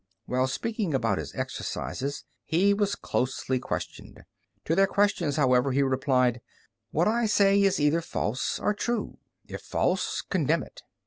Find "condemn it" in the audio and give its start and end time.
10.23-10.81